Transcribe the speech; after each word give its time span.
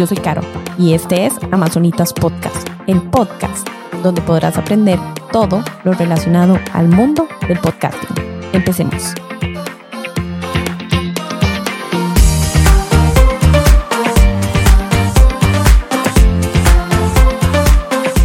Yo 0.00 0.06
soy 0.06 0.16
Caro 0.16 0.40
y 0.78 0.94
este 0.94 1.26
es 1.26 1.34
Amazonitas 1.52 2.14
Podcast, 2.14 2.66
el 2.86 3.02
podcast 3.10 3.68
donde 4.02 4.22
podrás 4.22 4.56
aprender 4.56 4.98
todo 5.30 5.62
lo 5.84 5.92
relacionado 5.92 6.58
al 6.72 6.88
mundo 6.88 7.28
del 7.46 7.58
podcasting. 7.58 8.16
Empecemos. 8.54 9.12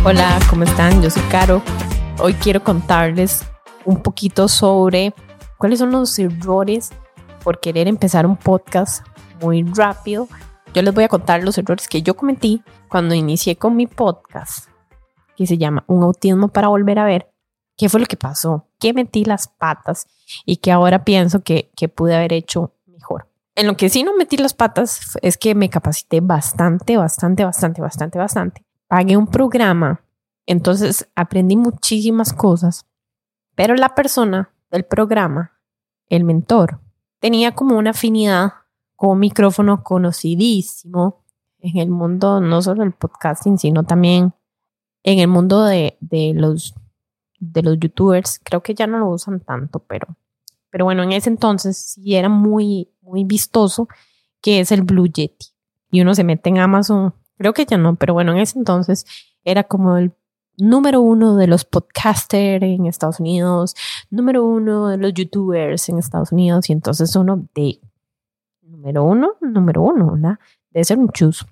Hola, 0.06 0.40
¿cómo 0.50 0.64
están? 0.64 1.02
Yo 1.02 1.10
soy 1.10 1.24
Caro. 1.24 1.62
Hoy 2.20 2.36
quiero 2.36 2.64
contarles 2.64 3.44
un 3.84 4.02
poquito 4.02 4.48
sobre 4.48 5.14
cuáles 5.58 5.80
son 5.80 5.92
los 5.92 6.18
errores 6.20 6.94
por 7.44 7.60
querer 7.60 7.90
empezar 7.90 8.26
un 8.26 8.38
podcast 8.38 9.06
muy 9.42 9.64
rápido. 9.64 10.30
Yo 10.76 10.82
les 10.82 10.94
voy 10.94 11.06
a 11.06 11.08
contar 11.08 11.42
los 11.42 11.58
errores 11.58 11.88
que 11.88 12.02
yo 12.02 12.18
cometí 12.18 12.62
cuando 12.90 13.16
inicié 13.16 13.56
con 13.56 13.78
mi 13.78 13.88
podcast, 13.88 14.68
que 15.38 15.48
se 15.48 15.58
llama 15.58 15.86
Un 15.88 16.04
autismo 16.04 16.50
para 16.50 16.68
volver 16.68 17.00
a 17.00 17.06
ver. 17.06 17.32
¿Qué 17.78 17.88
fue 17.88 18.02
lo 18.02 18.06
que 18.06 18.18
pasó? 18.18 18.68
¿Qué 18.78 18.92
metí 18.92 19.24
las 19.24 19.48
patas? 19.48 20.06
Y 20.46 20.58
que 20.58 20.74
ahora 20.74 21.06
pienso 21.06 21.44
que, 21.44 21.72
que 21.78 21.88
pude 21.88 22.14
haber 22.14 22.34
hecho 22.34 22.74
mejor. 22.88 23.30
En 23.56 23.68
lo 23.68 23.78
que 23.78 23.88
sí 23.88 24.04
no 24.04 24.18
metí 24.18 24.36
las 24.36 24.54
patas 24.54 25.18
es 25.22 25.38
que 25.38 25.56
me 25.56 25.70
capacité 25.70 26.20
bastante, 26.20 26.98
bastante, 26.98 27.46
bastante, 27.46 27.82
bastante, 27.82 28.20
bastante. 28.20 28.66
Pagué 28.90 29.16
un 29.16 29.28
programa, 29.28 30.02
entonces 30.46 31.08
aprendí 31.16 31.56
muchísimas 31.56 32.34
cosas, 32.34 32.86
pero 33.56 33.76
la 33.76 33.96
persona 33.96 34.50
del 34.72 34.84
programa, 34.84 35.54
el 36.10 36.26
mentor, 36.26 36.82
tenía 37.22 37.56
como 37.56 37.78
una 37.78 37.92
afinidad 37.92 38.65
con 38.96 39.12
un 39.12 39.20
micrófono 39.20 39.84
conocidísimo 39.84 41.24
en 41.60 41.78
el 41.78 41.90
mundo, 41.90 42.40
no 42.40 42.62
solo 42.62 42.84
del 42.84 42.94
podcasting, 42.94 43.58
sino 43.58 43.84
también 43.84 44.34
en 45.04 45.20
el 45.20 45.28
mundo 45.28 45.64
de, 45.64 45.98
los, 46.36 46.76
de 47.40 47.64
los 47.64 47.80
youtubers. 47.80 48.40
Creo 48.44 48.62
que 48.62 48.74
ya 48.74 48.88
no 48.88 49.00
lo 49.00 49.10
usan 49.10 49.40
tanto, 49.40 49.80
pero, 49.80 50.08
pero 50.70 50.86
bueno, 50.86 51.04
en 51.04 51.12
ese 51.12 51.30
entonces 51.30 51.78
sí 51.78 52.16
era 52.16 52.30
muy, 52.30 52.90
muy 53.02 53.24
vistoso, 53.24 53.88
que 54.42 54.60
es 54.60 54.72
el 54.72 54.84
Blue 54.84 55.08
Yeti. 55.08 55.48
Y 55.92 56.02
uno 56.02 56.14
se 56.14 56.24
mete 56.24 56.50
en 56.50 56.60
Amazon, 56.60 57.14
creo 57.38 57.54
que 57.54 57.66
ya 57.66 57.78
no, 57.78 57.96
pero 57.96 58.14
bueno, 58.14 58.32
en 58.34 58.40
ese 58.40 58.60
entonces 58.60 59.06
era 59.44 59.64
como 59.64 59.98
el 59.98 60.14
número 60.58 61.02
uno 61.02 61.36
de 61.36 61.48
los 61.48 61.66
podcasters 61.66 62.64
en 62.64 62.86
Estados 62.86 63.20
Unidos, 63.20 63.76
número 64.10 64.44
uno 64.44 64.88
de 64.88 64.98
los 64.98 65.14
youtubers 65.14 65.90
en 65.90 65.98
Estados 65.98 66.32
Unidos, 66.32 66.70
y 66.70 66.74
entonces 66.74 67.16
uno 67.16 67.48
de 67.54 67.80
número 68.86 69.04
uno, 69.04 69.36
número 69.42 69.82
uno, 69.82 70.12
¿verdad? 70.12 70.40
Debe 70.70 70.84
ser 70.84 71.00
un 71.00 71.10
chuzo. 71.10 71.48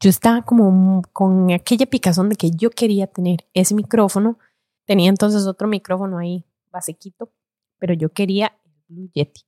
Yo 0.00 0.10
estaba 0.10 0.42
como 0.42 1.02
con 1.12 1.52
aquella 1.52 1.86
picazón 1.86 2.28
de 2.28 2.36
que 2.36 2.50
yo 2.50 2.70
quería 2.70 3.06
tener 3.06 3.46
ese 3.54 3.74
micrófono. 3.74 4.38
Tenía 4.84 5.10
entonces 5.10 5.46
otro 5.46 5.68
micrófono 5.68 6.18
ahí, 6.18 6.44
basiquito, 6.72 7.30
pero 7.78 7.94
yo 7.94 8.08
quería 8.08 8.52
el 8.64 8.72
Blue 8.88 9.10
Yeti. 9.12 9.42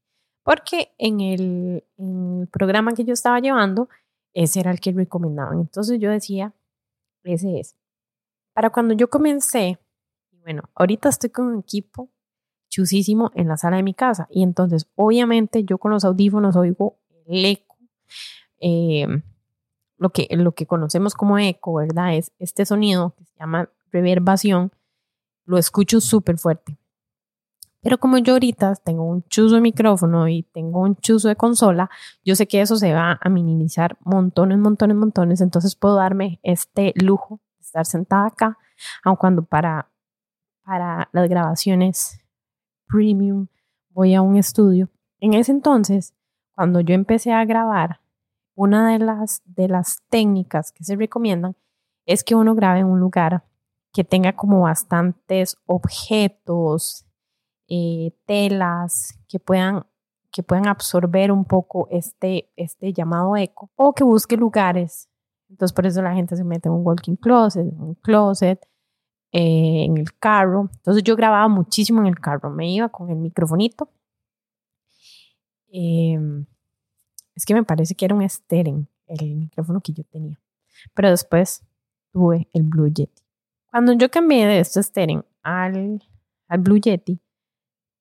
Porque 0.45 0.92
en 0.98 1.20
el, 1.20 1.84
en 1.97 2.41
el 2.42 2.48
programa 2.48 2.92
que 2.92 3.05
yo 3.05 3.14
estaba 3.14 3.41
llevando, 3.41 3.89
ese 4.33 4.61
era 4.61 4.70
el 4.70 4.78
que 4.78 4.92
recomendaban. 4.92 5.58
Entonces 5.58 5.98
yo 5.98 6.11
decía, 6.11 6.55
ese 7.25 7.58
es. 7.58 7.77
Para 8.53 8.70
cuando 8.70 8.95
yo 8.95 9.08
comencé, 9.08 9.78
bueno, 10.42 10.62
ahorita 10.75 11.08
estoy 11.08 11.30
con 11.30 11.47
un 11.47 11.61
equipo 11.61 12.11
chusísimo 12.72 13.30
en 13.34 13.48
la 13.48 13.58
sala 13.58 13.76
de 13.76 13.82
mi 13.82 13.92
casa 13.92 14.26
y 14.30 14.42
entonces 14.42 14.88
obviamente 14.96 15.62
yo 15.64 15.76
con 15.76 15.90
los 15.90 16.04
audífonos 16.04 16.56
oigo 16.56 16.96
el 17.26 17.44
eco, 17.44 17.76
eh, 18.60 19.06
lo, 19.98 20.10
que, 20.10 20.26
lo 20.30 20.52
que 20.52 20.66
conocemos 20.66 21.14
como 21.14 21.38
eco, 21.38 21.74
¿verdad? 21.74 22.16
Es 22.16 22.32
este 22.38 22.64
sonido 22.64 23.14
que 23.16 23.24
se 23.24 23.34
llama 23.38 23.68
reverbación, 23.92 24.72
lo 25.44 25.58
escucho 25.58 26.00
súper 26.00 26.38
fuerte. 26.38 26.78
Pero 27.82 27.98
como 27.98 28.16
yo 28.18 28.34
ahorita 28.34 28.74
tengo 28.77 29.05
un 29.05 29.22
chuzo 29.24 29.56
de 29.56 29.61
micrófono 29.61 30.28
y 30.28 30.44
tengo 30.44 30.80
un 30.80 30.96
chuzo 30.96 31.28
de 31.28 31.36
consola, 31.36 31.90
yo 32.24 32.36
sé 32.36 32.48
que 32.48 32.62
eso 32.62 32.77
se 32.77 32.94
va 32.94 33.18
a 33.20 33.28
minimizar 33.28 33.98
montones, 34.00 34.58
montones, 34.58 34.96
montones, 34.96 35.40
entonces 35.40 35.77
puedo 35.77 35.96
darme 35.96 36.40
este 36.42 36.94
lujo 36.96 37.40
estar 37.61 37.84
sentada 37.84 38.28
acá, 38.28 38.58
aun 39.05 39.16
cuando 39.16 39.44
para, 39.44 39.90
para 40.64 41.11
las 41.12 41.28
grabaciones 41.28 42.21
premium 42.92 43.47
voy 43.91 44.14
a 44.14 44.20
un 44.20 44.36
estudio. 44.36 44.91
En 45.19 45.33
ese 45.35 45.53
entonces, 45.53 46.14
cuando 46.55 46.80
yo 46.80 46.95
empecé 46.95 47.33
a 47.33 47.45
grabar, 47.45 48.01
una 48.55 48.92
de 48.92 48.98
las, 48.98 49.41
de 49.47 49.69
las 49.69 50.03
técnicas 50.11 50.73
que 50.73 50.85
se 50.85 50.97
recomiendan 50.97 51.57
es 52.05 52.23
que 52.23 52.35
uno 52.35 52.55
grabe 52.55 52.80
en 52.80 52.86
un 52.86 53.01
lugar 53.01 53.45
que 53.92 54.05
tenga 54.05 54.35
como 54.35 54.61
bastantes 54.63 55.57
objetos, 55.67 57.07
eh, 57.69 58.13
telas 58.27 59.19
que 59.29 59.39
puedan, 59.39 59.86
que 60.30 60.42
puedan 60.42 60.69
absorber 60.69 61.33
un 61.33 61.47
poco 61.47 61.89
este, 61.91 62.51
este 62.57 62.92
llamado 62.92 63.36
eco 63.36 63.70
o 63.77 63.95
que 63.95 64.05
busque 64.05 64.36
lugares 64.36 65.09
entonces 65.53 65.74
por 65.74 65.86
eso 65.86 66.01
la 66.01 66.14
gente 66.14 66.35
se 66.35 66.45
mete 66.45 66.69
en 66.69 66.74
un 66.74 66.86
walking 66.86 67.17
closet, 67.17 67.70
en 67.70 67.80
un 67.80 67.95
closet, 67.97 68.67
eh, 69.32 69.84
en 69.84 69.98
el 69.98 70.12
carro. 70.14 70.68
Entonces 70.76 71.02
yo 71.02 71.16
grababa 71.16 71.48
muchísimo 71.48 72.00
en 72.00 72.06
el 72.06 72.18
carro. 72.20 72.50
Me 72.50 72.70
iba 72.70 72.88
con 72.88 73.10
el 73.10 73.16
microfonito. 73.16 73.88
Em, 75.68 76.44
es 77.34 77.46
que 77.46 77.54
me 77.54 77.64
parece 77.64 77.94
que 77.94 78.04
era 78.04 78.14
un 78.14 78.28
Steren, 78.28 78.88
el 79.06 79.36
micrófono 79.36 79.80
que 79.80 79.92
yo 79.92 80.04
tenía. 80.04 80.38
Pero 80.94 81.10
después 81.10 81.64
tuve 82.12 82.48
el 82.52 82.62
Blue 82.62 82.88
Yeti. 82.88 83.22
Cuando 83.70 83.92
yo 83.94 84.10
cambié 84.10 84.46
de 84.46 84.60
este 84.60 84.82
Steren 84.82 85.24
al, 85.42 86.02
al 86.48 86.58
Blue 86.60 86.78
Yeti, 86.78 87.18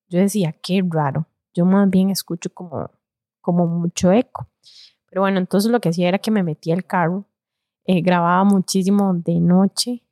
yo 0.09 0.19
decía, 0.19 0.51
qué 0.61 0.83
raro. 0.85 1.27
Yo 1.53 1.65
más 1.65 1.89
bien 1.89 2.09
escucho 2.09 2.53
como, 2.53 2.91
como 3.39 3.65
mucho 3.67 4.11
eco. 4.11 4.47
Pero 5.09 5.21
bueno, 5.21 5.39
entonces 5.39 5.71
lo 5.71 5.79
que 5.79 5.89
hacía 5.89 6.09
era 6.09 6.19
que 6.19 6.31
me 6.31 6.43
metía 6.43 6.73
el 6.73 6.85
carro 6.85 7.25
eh, 7.85 8.01
grababa 8.01 8.43
muchísimo 8.43 9.13
de 9.13 9.39
noche 9.39 10.03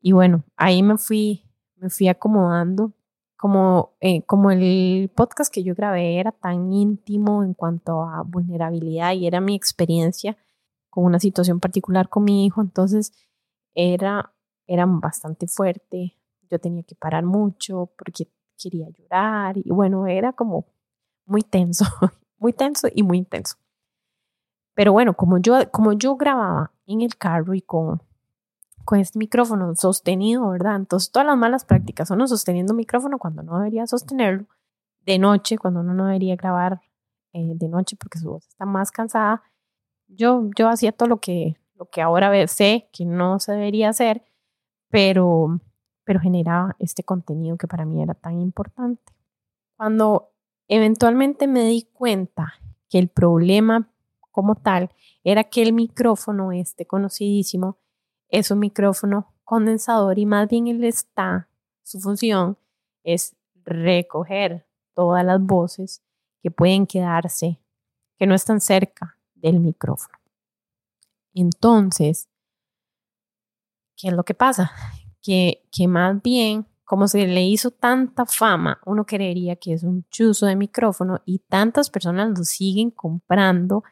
y 0.00 0.12
bueno, 0.12 0.44
ahí 0.56 0.82
me 0.82 0.96
fui, 0.98 1.44
me 1.76 1.90
fui 1.90 2.08
acomodando. 2.08 2.92
Como, 3.36 3.96
eh, 4.00 4.22
como 4.26 4.50
el 4.50 5.10
podcast 5.14 5.52
que 5.52 5.62
yo 5.62 5.74
grabé 5.74 6.18
era 6.20 6.30
tan 6.30 6.72
íntimo 6.72 7.42
en 7.42 7.54
cuanto 7.54 8.02
a 8.02 8.22
vulnerabilidad 8.22 9.14
y 9.14 9.26
era 9.26 9.40
mi 9.40 9.54
experiencia 9.54 10.36
con 10.90 11.04
una 11.04 11.18
situación 11.18 11.58
particular 11.58 12.10
con 12.10 12.24
mi 12.24 12.44
hijo, 12.44 12.60
entonces 12.60 13.12
era, 13.74 14.34
era 14.66 14.84
bastante 14.86 15.46
fuerte. 15.46 16.16
Yo 16.50 16.58
tenía 16.58 16.82
que 16.82 16.94
parar 16.94 17.24
mucho 17.24 17.90
porque 17.96 18.28
quería 18.58 18.88
llorar 18.90 19.56
y 19.56 19.70
bueno, 19.70 20.06
era 20.06 20.34
como 20.34 20.66
muy 21.24 21.42
tenso, 21.42 21.84
muy 22.38 22.52
tenso 22.52 22.88
y 22.92 23.02
muy 23.02 23.18
intenso. 23.18 23.56
Pero 24.74 24.92
bueno, 24.92 25.14
como 25.14 25.38
yo, 25.38 25.70
como 25.70 25.92
yo 25.94 26.16
grababa 26.16 26.72
en 26.86 27.00
el 27.00 27.16
carro 27.16 27.54
y 27.54 27.62
con, 27.62 28.02
con 28.84 28.98
este 28.98 29.18
micrófono 29.18 29.74
sostenido, 29.74 30.50
¿verdad? 30.50 30.76
Entonces 30.76 31.10
todas 31.10 31.26
las 31.26 31.36
malas 31.36 31.64
prácticas 31.64 32.08
son 32.08 32.26
sosteniendo 32.26 32.74
micrófono 32.74 33.18
cuando 33.18 33.42
no 33.42 33.58
debería 33.58 33.86
sostenerlo, 33.86 34.46
de 35.06 35.18
noche, 35.18 35.58
cuando 35.58 35.80
uno 35.80 35.94
no 35.94 36.06
debería 36.06 36.36
grabar 36.36 36.80
eh, 37.32 37.52
de 37.54 37.68
noche 37.68 37.96
porque 37.96 38.18
su 38.18 38.30
voz 38.30 38.46
está 38.48 38.66
más 38.66 38.90
cansada. 38.90 39.42
Yo, 40.08 40.50
yo 40.56 40.68
hacía 40.68 40.92
todo 40.92 41.08
lo 41.08 41.18
que, 41.18 41.56
lo 41.74 41.86
que 41.86 42.02
ahora 42.02 42.46
sé 42.48 42.88
que 42.92 43.04
no 43.04 43.38
se 43.38 43.52
debería 43.52 43.90
hacer, 43.90 44.24
pero, 44.88 45.60
pero 46.04 46.20
generaba 46.20 46.76
este 46.78 47.04
contenido 47.04 47.56
que 47.56 47.68
para 47.68 47.84
mí 47.84 48.02
era 48.02 48.14
tan 48.14 48.40
importante. 48.40 49.12
Cuando 49.76 50.32
eventualmente 50.68 51.46
me 51.46 51.64
di 51.64 51.88
cuenta 51.92 52.54
que 52.88 52.98
el 52.98 53.08
problema 53.08 53.88
como 54.30 54.56
tal 54.56 54.90
era 55.24 55.44
que 55.44 55.62
el 55.62 55.72
micrófono, 55.72 56.52
este 56.52 56.86
conocidísimo, 56.86 57.78
es 58.30 58.50
un 58.50 58.60
micrófono 58.60 59.32
condensador 59.44 60.18
y 60.18 60.26
más 60.26 60.48
bien 60.48 60.68
él 60.68 60.84
está, 60.84 61.48
su 61.82 62.00
función 62.00 62.56
es 63.02 63.34
recoger 63.64 64.66
todas 64.94 65.24
las 65.24 65.40
voces 65.40 66.02
que 66.42 66.50
pueden 66.50 66.86
quedarse, 66.86 67.60
que 68.16 68.26
no 68.26 68.34
están 68.34 68.60
cerca 68.60 69.16
del 69.34 69.60
micrófono. 69.60 70.18
Entonces, 71.34 72.28
¿qué 73.96 74.08
es 74.08 74.14
lo 74.14 74.24
que 74.24 74.34
pasa? 74.34 74.72
Que, 75.22 75.66
que 75.70 75.86
más 75.86 76.20
bien, 76.22 76.66
como 76.84 77.08
se 77.08 77.26
le 77.26 77.42
hizo 77.42 77.70
tanta 77.70 78.26
fama, 78.26 78.80
uno 78.86 79.04
creería 79.04 79.56
que 79.56 79.74
es 79.74 79.82
un 79.82 80.04
chuzo 80.10 80.46
de 80.46 80.56
micrófono 80.56 81.20
y 81.24 81.40
tantas 81.40 81.90
personas 81.90 82.36
lo 82.36 82.44
siguen 82.44 82.90
comprando 82.90 83.84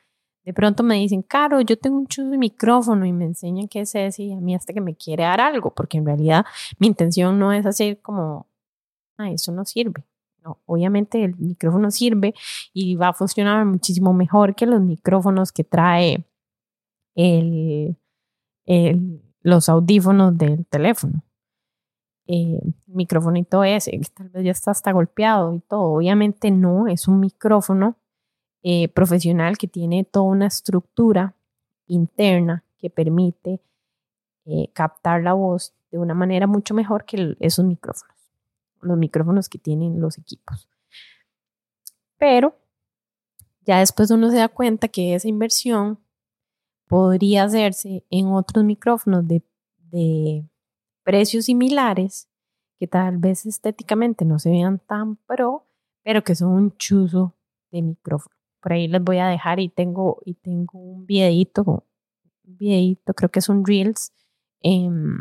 de 0.48 0.54
pronto 0.54 0.82
me 0.82 0.94
dicen, 0.94 1.20
Caro, 1.20 1.60
yo 1.60 1.76
tengo 1.76 1.98
un 1.98 2.06
chuzo 2.06 2.30
de 2.30 2.38
micrófono 2.38 3.04
y 3.04 3.12
me 3.12 3.26
enseñan 3.26 3.68
qué 3.68 3.80
es 3.80 3.94
ese 3.94 4.22
y 4.22 4.32
a 4.32 4.40
mí 4.40 4.54
hasta 4.54 4.72
que 4.72 4.80
me 4.80 4.94
quiere 4.94 5.24
dar 5.24 5.42
algo, 5.42 5.74
porque 5.74 5.98
en 5.98 6.06
realidad 6.06 6.46
mi 6.78 6.86
intención 6.86 7.38
no 7.38 7.52
es 7.52 7.66
hacer 7.66 8.00
como, 8.00 8.46
ah, 9.18 9.30
eso 9.30 9.52
no 9.52 9.66
sirve. 9.66 10.06
No, 10.42 10.58
obviamente 10.64 11.22
el 11.22 11.36
micrófono 11.36 11.90
sirve 11.90 12.32
y 12.72 12.96
va 12.96 13.08
a 13.08 13.12
funcionar 13.12 13.66
muchísimo 13.66 14.14
mejor 14.14 14.54
que 14.54 14.64
los 14.64 14.80
micrófonos 14.80 15.52
que 15.52 15.64
trae 15.64 16.24
el, 17.14 17.98
los 19.42 19.68
audífonos 19.68 20.38
del 20.38 20.64
teléfono. 20.64 21.24
Eh, 22.26 22.62
micrófonito 22.86 23.64
ese, 23.64 23.90
que 23.90 24.08
tal 24.14 24.30
vez 24.30 24.44
ya 24.44 24.52
está 24.52 24.70
hasta 24.70 24.92
golpeado 24.92 25.52
y 25.52 25.60
todo. 25.60 25.82
Obviamente 25.92 26.50
no, 26.50 26.86
es 26.86 27.06
un 27.06 27.20
micrófono 27.20 27.98
eh, 28.62 28.88
profesional 28.88 29.56
que 29.56 29.68
tiene 29.68 30.04
toda 30.04 30.24
una 30.24 30.46
estructura 30.46 31.34
interna 31.86 32.64
que 32.78 32.90
permite 32.90 33.60
eh, 34.44 34.70
captar 34.72 35.22
la 35.22 35.32
voz 35.32 35.74
de 35.90 35.98
una 35.98 36.14
manera 36.14 36.46
mucho 36.46 36.74
mejor 36.74 37.04
que 37.04 37.36
esos 37.40 37.64
micrófonos, 37.64 38.16
los 38.80 38.98
micrófonos 38.98 39.48
que 39.48 39.58
tienen 39.58 40.00
los 40.00 40.18
equipos. 40.18 40.68
Pero 42.18 42.56
ya 43.62 43.78
después 43.78 44.10
uno 44.10 44.30
se 44.30 44.38
da 44.38 44.48
cuenta 44.48 44.88
que 44.88 45.14
esa 45.14 45.28
inversión 45.28 45.98
podría 46.86 47.44
hacerse 47.44 48.04
en 48.10 48.28
otros 48.28 48.64
micrófonos 48.64 49.26
de, 49.28 49.42
de 49.90 50.44
precios 51.04 51.44
similares 51.44 52.28
que 52.78 52.86
tal 52.86 53.18
vez 53.18 53.44
estéticamente 53.44 54.24
no 54.24 54.38
se 54.38 54.50
vean 54.50 54.78
tan 54.78 55.16
pro, 55.16 55.66
pero 56.02 56.22
que 56.22 56.34
son 56.34 56.52
un 56.52 56.76
chuzo 56.76 57.34
de 57.70 57.82
micrófono. 57.82 58.37
Por 58.60 58.72
ahí 58.72 58.88
les 58.88 59.02
voy 59.02 59.18
a 59.18 59.28
dejar 59.28 59.60
y 59.60 59.68
tengo, 59.68 60.20
y 60.24 60.34
tengo 60.34 60.78
un 60.78 61.06
videito, 61.06 61.62
un 61.62 62.56
videito, 62.56 63.14
creo 63.14 63.30
que 63.30 63.38
es 63.38 63.48
un 63.48 63.64
Reels 63.64 64.12
en, 64.60 65.20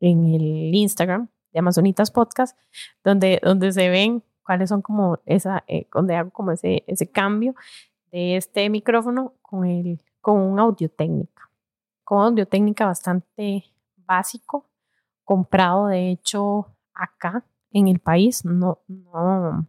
en 0.00 0.24
el 0.24 0.74
Instagram 0.74 1.28
de 1.52 1.58
Amazonitas 1.58 2.10
Podcast, 2.10 2.58
donde, 3.04 3.40
donde 3.42 3.72
se 3.72 3.88
ven 3.90 4.22
cuáles 4.42 4.68
son 4.68 4.82
como 4.82 5.18
esa, 5.26 5.64
eh, 5.66 5.88
donde 5.92 6.16
hago 6.16 6.30
como 6.30 6.52
ese, 6.52 6.84
ese 6.86 7.10
cambio 7.10 7.54
de 8.10 8.36
este 8.36 8.68
micrófono 8.70 9.34
con, 9.42 9.66
el, 9.66 10.02
con 10.20 10.40
un 10.40 10.58
audio 10.58 10.90
técnica, 10.90 11.50
con 12.02 12.22
audio 12.22 12.46
técnica 12.46 12.86
bastante 12.86 13.64
básico, 13.96 14.66
comprado 15.24 15.88
de 15.88 16.10
hecho 16.10 16.66
acá 16.94 17.44
en 17.72 17.88
el 17.88 18.00
país, 18.00 18.44
no, 18.44 18.80
no, 18.88 19.66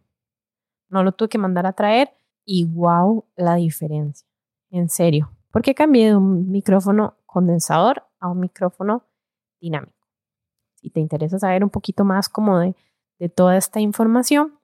no 0.88 1.02
lo 1.04 1.12
tuve 1.12 1.28
que 1.28 1.38
mandar 1.38 1.66
a 1.66 1.72
traer 1.72 2.10
y 2.44 2.64
wow 2.64 3.24
la 3.36 3.56
diferencia, 3.56 4.26
en 4.70 4.88
serio, 4.88 5.30
porque 5.50 5.74
cambié 5.74 6.08
de 6.08 6.16
un 6.16 6.50
micrófono 6.50 7.16
condensador 7.26 8.04
a 8.20 8.28
un 8.28 8.40
micrófono 8.40 9.04
dinámico. 9.60 10.08
Si 10.74 10.90
te 10.90 11.00
interesa 11.00 11.38
saber 11.38 11.62
un 11.62 11.70
poquito 11.70 12.04
más 12.04 12.28
como 12.28 12.58
de, 12.58 12.74
de 13.18 13.28
toda 13.28 13.56
esta 13.56 13.80
información, 13.80 14.58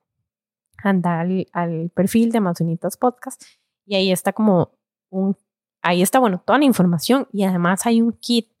anda 0.83 1.21
al, 1.21 1.91
perfil 1.93 2.31
de 2.31 2.37
Amazonitas 2.37 2.97
Podcast 2.97 3.43
y 3.85 3.95
ahí 3.95 4.11
está 4.11 4.33
como 4.33 4.71
un, 5.09 5.35
ahí 5.81 6.01
está, 6.01 6.19
bueno, 6.19 6.41
toda 6.45 6.59
la 6.59 6.65
información 6.65 7.27
y 7.31 7.43
además 7.43 7.85
hay 7.85 8.01
un 8.01 8.13
kit 8.13 8.51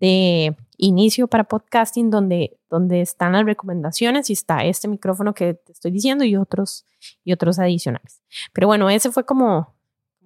de 0.00 0.56
inicio 0.80 1.28
para 1.28 1.44
podcasting 1.44 2.10
donde, 2.10 2.58
donde 2.68 3.00
están 3.02 3.32
las 3.32 3.44
recomendaciones 3.44 4.30
y 4.30 4.32
está 4.32 4.64
este 4.64 4.88
micrófono 4.88 5.34
que 5.34 5.54
te 5.54 5.72
estoy 5.72 5.90
diciendo 5.90 6.24
y 6.24 6.36
otros, 6.36 6.86
y 7.22 7.32
otros 7.32 7.58
adicionales. 7.58 8.22
Pero 8.52 8.66
bueno, 8.66 8.88
ese 8.88 9.10
fue 9.12 9.24
como, 9.24 9.74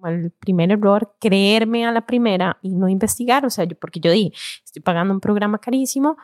el 0.03 0.31
primer 0.31 0.71
error, 0.71 1.15
creerme 1.19 1.85
a 1.85 1.91
la 1.91 2.05
primera 2.05 2.57
y 2.61 2.75
no 2.75 2.87
investigar, 2.87 3.45
o 3.45 3.49
sea, 3.49 3.65
yo, 3.65 3.77
porque 3.77 3.99
yo 3.99 4.11
dije, 4.11 4.31
estoy 4.63 4.81
pagando 4.81 5.13
un 5.13 5.19
programa 5.19 5.57
carísimo, 5.57 6.17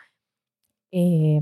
eh, 0.92 1.42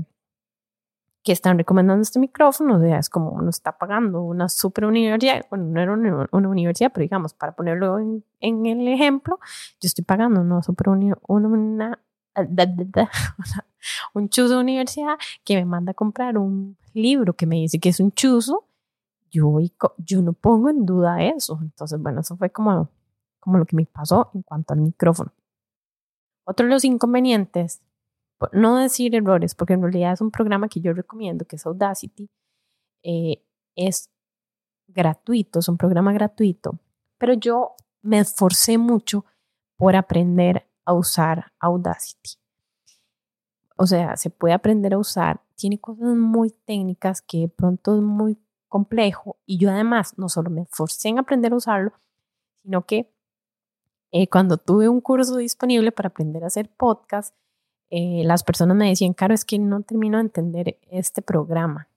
que 1.22 1.32
están 1.32 1.58
recomendando 1.58 2.00
este 2.00 2.18
micrófono, 2.18 2.76
o 2.76 2.80
sea, 2.80 2.98
es 2.98 3.10
como 3.10 3.30
uno 3.30 3.50
está 3.50 3.76
pagando 3.76 4.22
una 4.22 4.48
super 4.48 4.86
universidad, 4.86 5.44
bueno, 5.50 5.66
no 5.66 5.80
era 5.80 5.92
una, 5.92 6.48
universidad, 6.48 6.90
pero 6.92 7.02
digamos, 7.02 7.34
para 7.34 7.52
ponerlo 7.52 7.98
en, 7.98 8.24
en, 8.40 8.64
el 8.64 8.88
ejemplo, 8.88 9.38
yo 9.80 9.86
estoy 9.86 10.04
pagando 10.04 10.40
una 10.40 10.62
super 10.62 10.88
una, 10.88 11.18
una, 11.28 11.98
un 14.14 14.28
chuzo 14.28 14.54
de 14.54 14.60
universidad 14.60 15.16
que 15.44 15.56
me 15.56 15.64
manda 15.64 15.92
a 15.92 15.94
comprar 15.94 16.38
un 16.38 16.76
libro 16.94 17.34
que 17.34 17.46
me 17.46 17.56
dice 17.56 17.78
que 17.78 17.90
es 17.90 18.00
un 18.00 18.12
chuzo, 18.12 18.66
yo, 19.30 19.58
yo 19.98 20.22
no 20.22 20.32
pongo 20.32 20.70
en 20.70 20.84
duda 20.86 21.22
eso. 21.22 21.58
Entonces, 21.62 22.00
bueno, 22.00 22.20
eso 22.20 22.36
fue 22.36 22.50
como, 22.50 22.88
como 23.38 23.58
lo 23.58 23.66
que 23.66 23.76
me 23.76 23.86
pasó 23.86 24.30
en 24.34 24.42
cuanto 24.42 24.74
al 24.74 24.80
micrófono. 24.80 25.32
Otro 26.44 26.66
de 26.66 26.72
los 26.72 26.84
inconvenientes 26.84 27.80
no 28.52 28.78
decir 28.78 29.14
errores, 29.14 29.54
porque 29.54 29.74
en 29.74 29.82
realidad 29.82 30.12
es 30.12 30.20
un 30.20 30.30
programa 30.30 30.68
que 30.68 30.80
yo 30.80 30.92
recomiendo, 30.92 31.44
que 31.44 31.56
es 31.56 31.66
Audacity. 31.66 32.30
Eh, 33.02 33.42
es 33.76 34.10
gratuito, 34.88 35.58
es 35.60 35.68
un 35.68 35.76
programa 35.76 36.12
gratuito, 36.12 36.78
pero 37.18 37.34
yo 37.34 37.74
me 38.02 38.18
esforcé 38.18 38.78
mucho 38.78 39.24
por 39.76 39.94
aprender 39.94 40.66
a 40.90 40.92
usar 40.92 41.52
Audacity. 41.60 42.32
O 43.76 43.86
sea, 43.86 44.16
se 44.16 44.28
puede 44.28 44.54
aprender 44.54 44.92
a 44.92 44.98
usar, 44.98 45.40
tiene 45.54 45.78
cosas 45.78 46.14
muy 46.16 46.50
técnicas 46.50 47.22
que 47.22 47.48
pronto 47.48 47.94
es 47.94 48.02
muy 48.02 48.38
complejo 48.68 49.36
y 49.46 49.56
yo 49.58 49.70
además 49.70 50.18
no 50.18 50.28
solo 50.28 50.50
me 50.50 50.62
esforcé 50.62 51.08
en 51.08 51.18
aprender 51.18 51.52
a 51.52 51.56
usarlo, 51.56 51.92
sino 52.62 52.84
que 52.84 53.10
eh, 54.10 54.28
cuando 54.28 54.58
tuve 54.58 54.88
un 54.88 55.00
curso 55.00 55.36
disponible 55.36 55.92
para 55.92 56.08
aprender 56.08 56.42
a 56.42 56.48
hacer 56.48 56.68
podcast, 56.68 57.34
eh, 57.90 58.22
las 58.24 58.42
personas 58.42 58.76
me 58.76 58.88
decían, 58.88 59.14
Caro, 59.14 59.32
es 59.32 59.44
que 59.44 59.58
no 59.58 59.82
termino 59.82 60.18
de 60.18 60.22
entender 60.22 60.78
este 60.90 61.22
programa. 61.22 61.88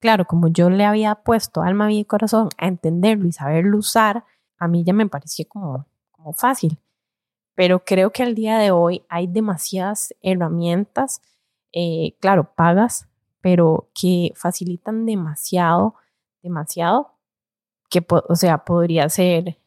Claro, 0.00 0.26
como 0.26 0.48
yo 0.48 0.68
le 0.68 0.84
había 0.84 1.14
puesto 1.14 1.62
alma, 1.62 1.86
vida 1.86 2.00
y 2.00 2.04
corazón 2.04 2.48
a 2.58 2.66
entenderlo 2.66 3.26
y 3.26 3.32
saberlo 3.32 3.78
usar, 3.78 4.24
a 4.58 4.68
mí 4.68 4.84
ya 4.84 4.92
me 4.92 5.06
parecía 5.06 5.46
como 5.48 5.86
fácil. 6.34 6.78
Pero 7.54 7.84
creo 7.84 8.10
que 8.12 8.22
al 8.22 8.34
día 8.34 8.58
de 8.58 8.70
hoy 8.70 9.04
hay 9.08 9.26
demasiadas 9.26 10.14
herramientas, 10.22 11.22
eh, 11.72 12.16
claro, 12.20 12.52
pagas, 12.54 13.08
pero 13.40 13.90
que 13.94 14.32
facilitan 14.36 15.06
demasiado, 15.06 15.94
demasiado, 16.42 17.12
que, 17.90 18.04
o 18.08 18.36
sea, 18.36 18.64
podría 18.64 19.08
ser 19.08 19.58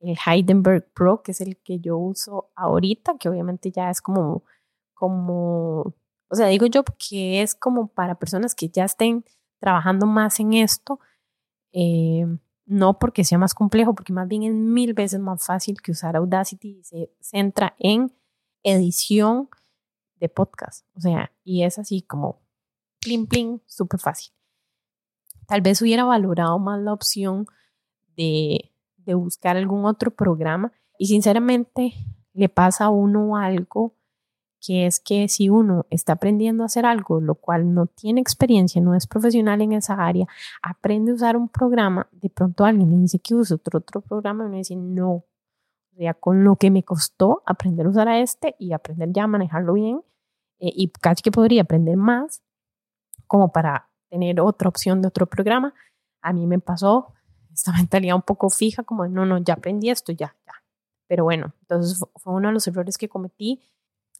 el 0.00 0.16
Heidenberg 0.26 0.86
Pro, 0.92 1.22
que 1.22 1.32
es 1.32 1.40
el 1.40 1.56
que 1.58 1.80
yo 1.80 1.96
uso 1.98 2.50
ahorita, 2.56 3.16
que 3.18 3.28
obviamente 3.28 3.70
ya 3.70 3.90
es 3.90 4.00
como, 4.00 4.44
como, 4.94 5.94
o 6.28 6.34
sea, 6.34 6.46
digo 6.48 6.66
yo 6.66 6.84
que 6.98 7.42
es 7.42 7.54
como 7.54 7.88
para 7.88 8.16
personas 8.16 8.54
que 8.54 8.68
ya 8.68 8.84
estén 8.84 9.24
trabajando 9.60 10.06
más 10.06 10.40
en 10.40 10.54
esto, 10.54 11.00
eh, 11.72 12.26
no 12.66 12.98
porque 12.98 13.24
sea 13.24 13.38
más 13.38 13.54
complejo, 13.54 13.94
porque 13.94 14.12
más 14.12 14.28
bien 14.28 14.42
es 14.42 14.54
mil 14.54 14.94
veces 14.94 15.20
más 15.20 15.44
fácil 15.44 15.80
que 15.80 15.92
usar 15.92 16.16
Audacity 16.16 16.78
y 16.78 16.84
se 16.84 17.10
centra 17.20 17.74
en 17.78 18.12
edición 18.62 19.48
de 20.16 20.28
podcast, 20.28 20.86
o 20.94 21.00
sea, 21.00 21.32
y 21.44 21.64
es 21.64 21.78
así 21.78 22.02
como 22.02 22.40
plim 23.00 23.26
plim, 23.26 23.60
súper 23.66 24.00
fácil. 24.00 24.32
Tal 25.46 25.60
vez 25.60 25.82
hubiera 25.82 26.04
valorado 26.04 26.58
más 26.58 26.80
la 26.80 26.92
opción 26.94 27.46
de 28.16 28.74
de 29.04 29.14
buscar 29.14 29.56
algún 29.56 29.84
otro 29.84 30.10
programa 30.10 30.72
y 30.98 31.06
sinceramente 31.06 31.94
le 32.32 32.48
pasa 32.48 32.86
a 32.86 32.90
uno 32.90 33.36
algo 33.36 33.94
que 34.64 34.86
es 34.86 34.98
que 35.00 35.28
si 35.28 35.50
uno 35.50 35.86
está 35.90 36.14
aprendiendo 36.14 36.62
a 36.62 36.66
hacer 36.66 36.86
algo, 36.86 37.20
lo 37.20 37.34
cual 37.34 37.74
no 37.74 37.86
tiene 37.86 38.20
experiencia, 38.20 38.80
no 38.80 38.94
es 38.94 39.06
profesional 39.06 39.60
en 39.60 39.72
esa 39.72 39.94
área, 39.94 40.26
aprende 40.62 41.12
a 41.12 41.14
usar 41.14 41.36
un 41.36 41.48
programa, 41.48 42.08
de 42.12 42.30
pronto 42.30 42.64
alguien 42.64 42.88
me 42.88 42.96
dice 42.96 43.18
que 43.18 43.34
use 43.34 43.54
otro, 43.54 43.78
otro 43.78 44.00
programa 44.00 44.46
y 44.46 44.48
me 44.48 44.56
dice 44.58 44.76
no. 44.76 45.24
Sea, 45.96 46.14
con 46.14 46.42
lo 46.42 46.56
que 46.56 46.70
me 46.70 46.82
costó 46.82 47.42
aprender 47.46 47.86
a 47.86 47.90
usar 47.90 48.08
a 48.08 48.18
este 48.18 48.56
y 48.58 48.72
aprender 48.72 49.10
ya 49.12 49.24
a 49.24 49.26
manejarlo 49.28 49.74
bien, 49.74 50.02
eh, 50.58 50.72
y 50.74 50.88
casi 50.88 51.22
que 51.22 51.30
podría 51.30 51.62
aprender 51.62 51.96
más, 51.96 52.42
como 53.26 53.52
para 53.52 53.90
tener 54.08 54.40
otra 54.40 54.68
opción 54.68 55.02
de 55.02 55.08
otro 55.08 55.26
programa, 55.26 55.74
a 56.22 56.32
mí 56.32 56.46
me 56.46 56.58
pasó 56.58 57.12
esta 57.52 57.72
mentalidad 57.76 58.16
un 58.16 58.22
poco 58.22 58.50
fija, 58.50 58.82
como 58.82 59.06
no, 59.06 59.26
no, 59.26 59.38
ya 59.38 59.54
aprendí 59.54 59.90
esto, 59.90 60.12
ya, 60.12 60.34
ya. 60.46 60.52
Pero 61.06 61.24
bueno, 61.24 61.52
entonces 61.60 62.02
fue 62.16 62.32
uno 62.32 62.48
de 62.48 62.54
los 62.54 62.66
errores 62.66 62.96
que 62.96 63.08
cometí. 63.08 63.62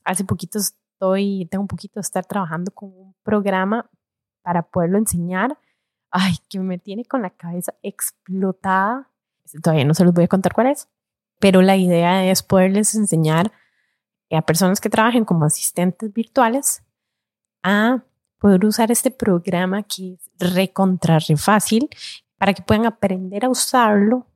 Hace 0.05 0.25
poquito 0.25 0.59
estoy, 0.59 1.49
tengo 1.51 1.63
un 1.63 1.69
poquito 1.69 1.95
de 1.95 2.03
estar 2.03 2.25
trabajando 2.25 2.71
con 2.71 2.91
un 2.91 3.15
programa 3.23 3.91
para 4.43 4.63
poderlo 4.63 4.99
enseñar. 4.99 5.59
Ay, 6.11 6.35
que 6.49 6.61
me 6.61 6.79
tiene 6.79 7.05
con 7.05 7.23
la 7.23 7.31
cabeza 7.31 7.75
explotada. 7.83 9.11
Todavía 9.63 9.85
no 9.85 9.95
se 9.95 10.05
los 10.05 10.15
voy 10.15 10.25
a 10.25 10.29
contar 10.29 10.53
cuál 10.53 10.69
es, 10.69 10.89
pero 11.41 11.63
la 11.63 11.77
idea 11.77 12.25
es 12.31 12.43
poderles 12.43 12.95
enseñar 12.95 13.53
a 14.31 14.43
personas 14.43 14.81
que 14.81 14.91
trabajen 14.91 15.25
como 15.25 15.45
asistentes 15.45 16.13
virtuales 16.13 16.83
a 17.63 18.05
poder 18.39 18.65
usar 18.65 18.91
este 18.91 19.11
programa 19.11 19.83
que 19.83 20.15
es 20.15 20.31
recontra 20.55 21.19
re 21.19 21.37
fácil 21.37 21.89
para 22.37 22.53
que 22.53 22.63
puedan 22.63 22.85
aprender 22.85 23.45
a 23.45 23.49
usarlo, 23.49 24.27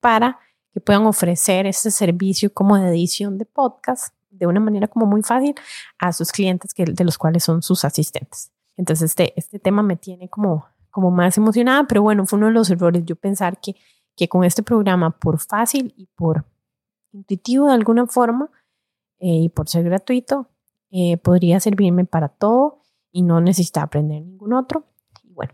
para 0.00 0.38
que 0.72 0.80
puedan 0.80 1.06
ofrecer 1.06 1.66
este 1.66 1.90
servicio 1.90 2.52
como 2.52 2.76
de 2.76 2.88
edición 2.88 3.38
de 3.38 3.46
podcast 3.46 4.14
de 4.32 4.46
una 4.46 4.60
manera 4.60 4.88
como 4.88 5.06
muy 5.06 5.22
fácil 5.22 5.54
a 5.98 6.12
sus 6.12 6.32
clientes 6.32 6.74
que, 6.74 6.84
de 6.84 7.04
los 7.04 7.18
cuales 7.18 7.44
son 7.44 7.62
sus 7.62 7.84
asistentes. 7.84 8.50
Entonces 8.76 9.10
este, 9.10 9.32
este 9.36 9.58
tema 9.58 9.82
me 9.82 9.96
tiene 9.96 10.28
como, 10.28 10.66
como 10.90 11.10
más 11.10 11.36
emocionada, 11.36 11.84
pero 11.86 12.02
bueno, 12.02 12.26
fue 12.26 12.38
uno 12.38 12.46
de 12.46 12.54
los 12.54 12.70
errores 12.70 13.04
yo 13.04 13.16
pensar 13.16 13.60
que, 13.60 13.76
que 14.16 14.28
con 14.28 14.44
este 14.44 14.62
programa 14.62 15.10
por 15.10 15.38
fácil 15.38 15.94
y 15.96 16.06
por 16.16 16.44
intuitivo 17.12 17.66
de 17.66 17.74
alguna 17.74 18.06
forma 18.06 18.50
eh, 19.18 19.42
y 19.42 19.48
por 19.50 19.68
ser 19.68 19.84
gratuito, 19.84 20.48
eh, 20.90 21.16
podría 21.18 21.60
servirme 21.60 22.04
para 22.04 22.28
todo 22.28 22.80
y 23.12 23.22
no 23.22 23.40
necesitaba 23.40 23.84
aprender 23.84 24.22
ningún 24.22 24.52
otro. 24.52 24.84
Y 25.22 25.32
bueno, 25.32 25.52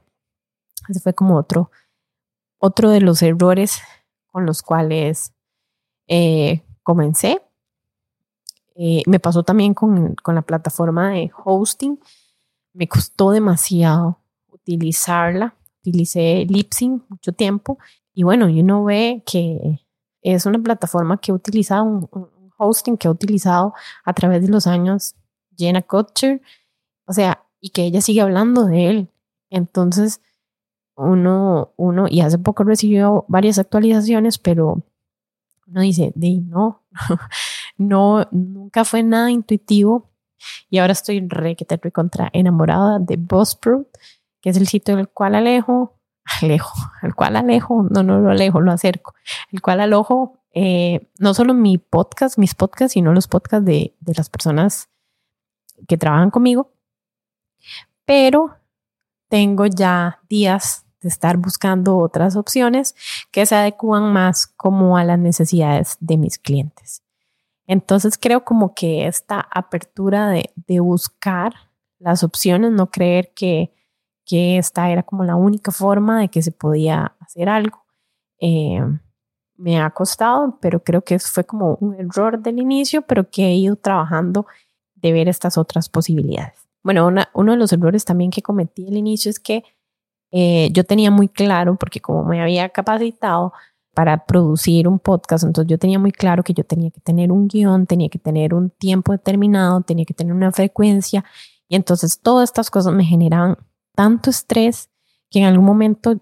ese 0.88 1.00
fue 1.00 1.14
como 1.14 1.36
otro, 1.36 1.70
otro 2.58 2.90
de 2.90 3.00
los 3.00 3.22
errores 3.22 3.80
con 4.26 4.46
los 4.46 4.62
cuales 4.62 5.34
eh, 6.06 6.62
comencé. 6.82 7.42
Me 9.06 9.18
pasó 9.20 9.42
también 9.42 9.74
con, 9.74 10.14
con 10.16 10.34
la 10.34 10.42
plataforma 10.42 11.10
de 11.10 11.30
hosting. 11.44 11.98
Me 12.72 12.88
costó 12.88 13.30
demasiado 13.30 14.18
utilizarla. 14.48 15.54
Utilicé 15.80 16.44
Lipsync 16.48 17.02
mucho 17.08 17.32
tiempo 17.32 17.78
y 18.18 18.24
bueno, 18.24 18.46
uno 18.46 18.82
ve 18.82 19.22
que 19.24 19.78
es 20.22 20.44
una 20.44 20.58
plataforma 20.58 21.18
que 21.20 21.30
he 21.30 21.34
utilizado, 21.34 21.84
un, 21.84 22.28
hosting 22.56 22.96
que 22.96 23.06
ha 23.06 23.12
utilizado 23.12 23.74
a 24.04 24.12
través 24.12 24.42
de 24.42 24.48
los 24.48 24.66
años 24.66 25.14
Jenna 25.56 25.82
Kutcher, 25.82 26.42
o 27.06 27.12
sea, 27.12 27.44
y 27.60 27.70
que 27.70 27.84
ella 27.84 28.00
sigue 28.00 28.20
hablando 28.20 28.64
de 28.64 28.90
él. 28.90 29.08
Entonces, 29.50 30.20
uno, 30.96 31.72
uno, 31.76 32.06
y 32.10 32.20
hace 32.22 32.38
poco 32.38 32.64
recibió 32.64 33.24
varias 33.28 33.60
actualizaciones, 33.60 34.38
pero 34.38 34.82
uno 35.68 35.80
dice, 35.80 36.10
de 36.16 36.40
no, 36.40 36.82
no, 37.78 38.28
nunca 38.30 38.84
fue 38.84 39.02
nada 39.02 39.30
intuitivo. 39.30 40.10
Y 40.70 40.78
ahora 40.78 40.92
estoy 40.92 41.26
re 41.26 41.56
que 41.56 41.64
te 41.64 41.78
contra 41.90 42.30
enamorada 42.32 42.98
de 43.00 43.16
Buzzsprout, 43.16 43.88
que 44.40 44.50
es 44.50 44.56
el 44.56 44.68
sitio 44.68 44.96
del 44.96 45.08
cual 45.08 45.34
alejo 45.34 45.98
alejo, 46.42 46.74
el 47.02 47.14
cual 47.14 47.36
alejo, 47.36 47.86
no, 47.90 48.02
no 48.02 48.20
lo 48.20 48.30
alejo, 48.30 48.60
lo 48.60 48.72
acerco, 48.72 49.14
el 49.52 49.60
cual 49.60 49.80
alojo 49.80 50.38
eh, 50.52 51.08
no 51.18 51.34
solo 51.34 51.54
mi 51.54 51.78
podcast, 51.78 52.38
mis 52.38 52.54
podcasts, 52.54 52.94
sino 52.94 53.12
los 53.12 53.28
podcasts 53.28 53.66
de, 53.66 53.94
de 54.00 54.14
las 54.16 54.28
personas 54.28 54.88
que 55.86 55.96
trabajan 55.96 56.30
conmigo, 56.30 56.72
pero 58.04 58.56
tengo 59.28 59.66
ya 59.66 60.20
días 60.28 60.84
de 61.00 61.08
estar 61.08 61.36
buscando 61.36 61.98
otras 61.98 62.34
opciones 62.34 62.96
que 63.30 63.46
se 63.46 63.54
adecuan 63.54 64.12
más 64.12 64.46
como 64.46 64.96
a 64.96 65.04
las 65.04 65.18
necesidades 65.18 65.96
de 66.00 66.16
mis 66.16 66.38
clientes. 66.38 67.02
Entonces 67.68 68.18
creo 68.18 68.44
como 68.44 68.74
que 68.74 69.06
esta 69.06 69.46
apertura 69.52 70.28
de, 70.30 70.80
buscar 70.80 71.54
las 72.00 72.24
opciones, 72.24 72.72
no 72.72 72.90
creer 72.90 73.32
que 73.34 73.72
que 74.28 74.58
esta 74.58 74.90
era 74.90 75.02
como 75.02 75.24
la 75.24 75.36
única 75.36 75.72
forma 75.72 76.20
de 76.20 76.28
que 76.28 76.42
se 76.42 76.52
podía 76.52 77.14
hacer 77.18 77.48
algo. 77.48 77.82
Eh, 78.38 78.82
me 79.56 79.80
ha 79.80 79.90
costado, 79.90 80.58
pero 80.60 80.84
creo 80.84 81.02
que 81.02 81.18
fue 81.18 81.44
como 81.44 81.76
un 81.80 81.94
error 81.94 82.38
del 82.38 82.58
inicio, 82.58 83.02
pero 83.02 83.28
que 83.30 83.46
he 83.46 83.54
ido 83.54 83.76
trabajando 83.76 84.46
de 84.94 85.12
ver 85.12 85.28
estas 85.28 85.56
otras 85.56 85.88
posibilidades. 85.88 86.68
Bueno, 86.82 87.08
uno 87.32 87.52
de 87.52 87.58
los 87.58 87.72
errores 87.72 88.04
también 88.04 88.30
que 88.30 88.42
cometí 88.42 88.86
al 88.86 88.98
inicio 88.98 89.30
es 89.30 89.40
que 89.40 89.64
eh, 90.30 90.68
yo 90.72 90.84
tenía 90.84 91.10
muy 91.10 91.28
claro, 91.28 91.76
porque 91.76 92.00
como 92.00 92.24
me 92.24 92.42
había 92.42 92.68
capacitado 92.68 93.54
para 93.98 94.24
producir 94.26 94.86
un 94.86 95.00
podcast, 95.00 95.42
entonces 95.42 95.68
yo 95.68 95.76
tenía 95.76 95.98
muy 95.98 96.12
claro 96.12 96.44
que 96.44 96.54
yo 96.54 96.62
tenía 96.62 96.88
que 96.88 97.00
tener 97.00 97.32
un 97.32 97.48
guion, 97.48 97.84
tenía 97.84 98.08
que 98.08 98.20
tener 98.20 98.54
un 98.54 98.70
tiempo 98.70 99.10
determinado, 99.10 99.80
tenía 99.80 100.04
que 100.04 100.14
tener 100.14 100.32
una 100.32 100.52
frecuencia, 100.52 101.24
y 101.66 101.74
entonces 101.74 102.20
todas 102.20 102.48
estas 102.48 102.70
cosas 102.70 102.94
me 102.94 103.02
generaban 103.04 103.58
tanto 103.96 104.30
estrés 104.30 104.88
que 105.30 105.40
en 105.40 105.46
algún 105.46 105.64
momento, 105.64 106.20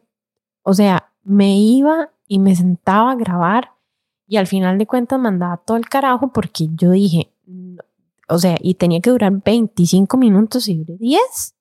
o 0.63 0.73
sea, 0.73 1.13
me 1.23 1.59
iba 1.59 2.09
y 2.27 2.39
me 2.39 2.57
sentaba 2.57 3.13
a 3.13 3.15
grabar 3.15 3.73
y 4.27 4.39
al 4.39 4.47
final 4.47 4.79
de 4.79 4.87
cuentas 4.87 5.21
mandaba 5.21 5.59
todo 5.59 5.77
el 5.77 5.87
carajo 5.87 6.33
porque 6.33 6.69
yo 6.73 6.93
dije, 6.93 7.31
o 8.27 8.39
sea, 8.39 8.57
y 8.59 8.77
tenía 8.77 9.03
que 9.03 9.11
durar 9.11 9.43
25 9.45 10.17
minutos 10.17 10.67
y 10.69 10.79
duré 10.79 10.97
10. 10.97 11.56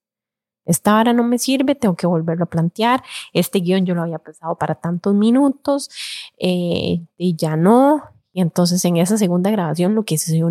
Esta 0.66 0.98
hora 0.98 1.14
no 1.14 1.24
me 1.24 1.38
sirve, 1.38 1.76
tengo 1.76 1.96
que 1.96 2.08
volverlo 2.08 2.46
a 2.46 2.50
plantear. 2.50 3.04
Este 3.34 3.60
guion 3.60 3.86
yo 3.86 3.96
lo 3.96 4.02
había 4.02 4.20
pensado 4.20 4.56
para 4.58 4.76
tantos 4.76 5.14
minutos 5.14 5.90
eh, 6.38 7.06
y 7.18 7.36
ya 7.36 7.56
no. 7.56 8.04
Y 8.34 8.42
entonces 8.42 8.84
en 8.84 8.98
esa 8.98 9.18
segunda 9.18 9.50
grabación 9.50 9.96
lo 9.96 10.04
que 10.04 10.18
se, 10.18 10.44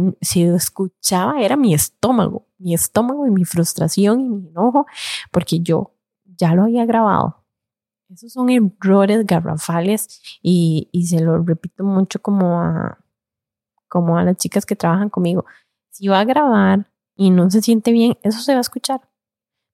escuchaba 0.54 1.42
era 1.42 1.56
mi 1.56 1.75
estómago, 1.75 2.47
mi 2.56 2.73
estómago 2.73 3.26
y 3.26 3.30
mi 3.30 3.44
frustración 3.44 4.21
y 4.21 4.28
mi 4.28 4.49
enojo, 4.49 4.87
porque 5.30 5.61
yo 5.61 5.92
ya 6.25 6.54
lo 6.54 6.62
había 6.62 6.87
grabado. 6.87 7.44
Esos 8.09 8.33
son 8.33 8.49
errores 8.49 9.26
garrafales 9.26 10.23
y, 10.40 10.88
y 10.92 11.06
se 11.06 11.21
lo 11.21 11.42
repito 11.42 11.85
mucho 11.85 12.23
como 12.23 12.61
a, 12.61 13.04
como 13.88 14.16
a 14.16 14.25
las 14.25 14.37
chicas 14.37 14.64
que 14.64 14.76
trabajan 14.76 15.11
conmigo. 15.11 15.44
Si 15.90 16.09
va 16.09 16.21
a 16.21 16.25
grabar 16.25 16.90
y 17.16 17.30
no 17.30 17.50
se 17.50 17.61
siente 17.61 17.92
bien, 17.92 18.16
eso 18.23 18.40
se 18.40 18.52
va 18.52 18.59
a 18.59 18.61
escuchar. 18.62 19.02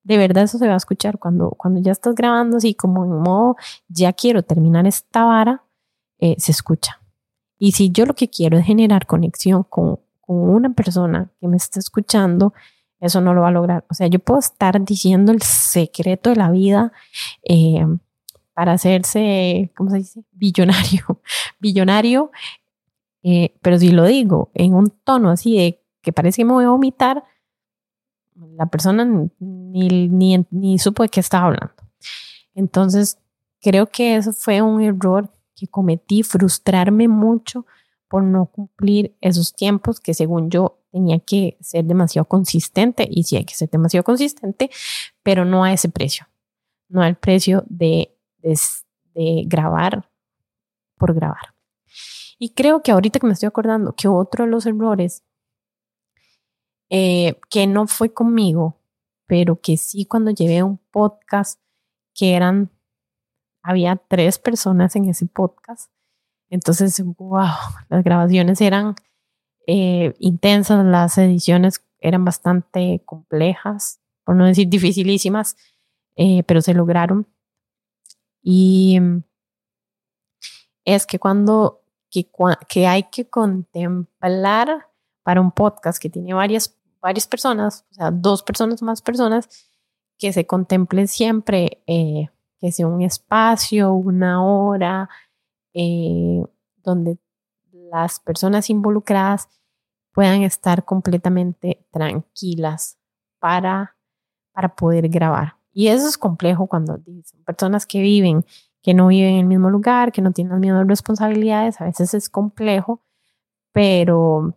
De 0.02 0.16
verdad 0.16 0.44
eso 0.44 0.58
se 0.58 0.66
va 0.66 0.74
a 0.74 0.78
escuchar 0.78 1.18
cuando, 1.18 1.50
cuando 1.50 1.80
ya 1.80 1.92
estás 1.92 2.14
grabando 2.14 2.56
así 2.56 2.74
como 2.74 3.04
en 3.04 3.20
modo, 3.20 3.56
ya 3.88 4.12
quiero 4.12 4.42
terminar 4.42 4.86
esta 4.86 5.24
vara, 5.24 5.62
eh, 6.18 6.36
se 6.38 6.52
escucha 6.52 7.00
y 7.60 7.72
si 7.72 7.92
yo 7.92 8.06
lo 8.06 8.14
que 8.14 8.28
quiero 8.28 8.58
es 8.58 8.64
generar 8.64 9.06
conexión 9.06 9.64
con, 9.64 10.00
una 10.26 10.72
persona 10.72 11.28
que 11.40 11.48
me 11.48 11.56
está 11.56 11.80
escuchando, 11.80 12.54
eso 13.00 13.20
no 13.20 13.34
lo 13.34 13.40
va 13.40 13.48
a 13.48 13.50
lograr. 13.50 13.84
O 13.90 13.94
sea, 13.94 14.06
yo 14.06 14.20
puedo 14.20 14.38
estar 14.38 14.80
diciendo 14.84 15.32
el 15.32 15.42
secreto 15.42 16.30
de 16.30 16.36
la 16.36 16.52
vida 16.52 16.92
eh, 17.42 17.84
para 18.54 18.74
hacerse, 18.74 19.72
¿cómo 19.76 19.90
se 19.90 19.96
dice? 19.96 20.24
Billonario. 20.30 21.20
Billonario. 21.58 22.30
Eh, 23.24 23.56
pero 23.60 23.76
si 23.80 23.90
lo 23.90 24.04
digo 24.04 24.52
en 24.54 24.74
un 24.74 24.90
tono 25.02 25.30
así 25.30 25.58
de 25.58 25.82
que 26.00 26.12
parece 26.12 26.42
que 26.42 26.44
me 26.44 26.52
voy 26.52 26.64
a 26.64 26.70
vomitar, 26.70 27.24
la 28.56 28.66
persona 28.66 29.04
ni, 29.38 30.46
ni, 30.50 30.78
supo 30.78 31.02
de 31.02 31.08
qué 31.08 31.20
estaba 31.20 31.46
hablando. 31.46 31.74
Entonces, 32.54 33.18
creo 33.60 33.86
que 33.86 34.16
eso 34.16 34.32
fue 34.32 34.62
un 34.62 34.80
error 34.80 35.30
que 35.54 35.68
cometí, 35.68 36.22
frustrarme 36.22 37.08
mucho 37.08 37.66
por 38.08 38.22
no 38.22 38.46
cumplir 38.46 39.16
esos 39.20 39.54
tiempos 39.54 40.00
que 40.00 40.14
según 40.14 40.50
yo 40.50 40.78
tenía 40.90 41.20
que 41.20 41.56
ser 41.60 41.84
demasiado 41.84 42.26
consistente 42.26 43.06
y 43.08 43.22
sí 43.22 43.36
hay 43.36 43.44
que 43.44 43.54
ser 43.54 43.70
demasiado 43.70 44.02
consistente, 44.02 44.70
pero 45.22 45.44
no 45.44 45.62
a 45.62 45.72
ese 45.72 45.88
precio, 45.88 46.26
no 46.88 47.02
al 47.02 47.16
precio 47.16 47.62
de, 47.68 48.16
de, 48.42 49.44
grabar 49.46 50.10
por 50.98 51.14
grabar. 51.14 51.54
Y 52.38 52.50
creo 52.50 52.82
que 52.82 52.90
ahorita 52.90 53.20
que 53.20 53.26
me 53.26 53.34
estoy 53.34 53.46
acordando 53.46 53.94
que 53.94 54.08
otro 54.08 54.44
de 54.44 54.50
los 54.50 54.66
errores 54.66 55.22
eh, 56.90 57.40
que 57.48 57.66
no 57.66 57.86
fue 57.86 58.12
conmigo, 58.12 58.76
pero 59.26 59.60
que 59.60 59.76
sí 59.76 60.04
cuando 60.04 60.32
llevé 60.32 60.62
un 60.62 60.78
podcast 60.90 61.60
que 62.14 62.34
eran 62.34 62.70
había 63.62 63.96
tres 63.96 64.38
personas 64.38 64.96
en 64.96 65.08
ese 65.08 65.26
podcast. 65.26 65.90
Entonces, 66.48 67.00
wow, 67.18 67.46
las 67.88 68.02
grabaciones 68.02 68.60
eran 68.60 68.96
eh, 69.66 70.14
intensas, 70.18 70.84
las 70.84 71.16
ediciones 71.18 71.84
eran 72.00 72.24
bastante 72.24 73.02
complejas, 73.04 74.00
por 74.24 74.34
no 74.34 74.46
decir 74.46 74.68
dificilísimas, 74.68 75.56
eh, 76.16 76.42
pero 76.44 76.60
se 76.60 76.74
lograron. 76.74 77.26
Y 78.42 78.98
es 80.84 81.06
que 81.06 81.18
cuando 81.18 81.82
que, 82.10 82.28
que 82.68 82.86
hay 82.86 83.04
que 83.04 83.28
contemplar 83.28 84.88
para 85.22 85.40
un 85.40 85.52
podcast 85.52 86.02
que 86.02 86.10
tiene 86.10 86.34
varias, 86.34 86.76
varias 87.00 87.26
personas, 87.26 87.86
o 87.90 87.94
sea, 87.94 88.10
dos 88.10 88.42
personas 88.42 88.82
más 88.82 89.02
personas, 89.02 89.48
que 90.18 90.32
se 90.32 90.46
contemple 90.46 91.06
siempre 91.06 91.82
eh, 91.86 92.28
que 92.58 92.72
sea 92.72 92.86
un 92.86 93.00
espacio, 93.00 93.94
una 93.94 94.44
hora, 94.44 95.08
eh, 95.72 96.42
donde 96.82 97.18
las 97.90 98.20
personas 98.20 98.68
involucradas 98.68 99.48
puedan 100.12 100.42
estar 100.42 100.84
completamente 100.84 101.86
tranquilas 101.90 102.98
para, 103.38 103.96
para 104.52 104.74
poder 104.74 105.08
grabar. 105.08 105.56
Y 105.72 105.88
eso 105.88 106.06
es 106.06 106.18
complejo 106.18 106.66
cuando 106.66 106.98
son 107.24 107.44
personas 107.44 107.86
que 107.86 108.00
viven, 108.00 108.44
que 108.82 108.92
no 108.92 109.06
viven 109.06 109.34
en 109.34 109.40
el 109.40 109.46
mismo 109.46 109.70
lugar, 109.70 110.12
que 110.12 110.20
no 110.20 110.32
tienen 110.32 110.52
las 110.52 110.60
mismas 110.60 110.86
responsabilidades, 110.86 111.80
a 111.80 111.84
veces 111.84 112.12
es 112.12 112.28
complejo, 112.28 113.00
pero 113.72 114.54